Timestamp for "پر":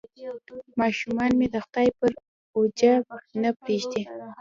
1.97-2.11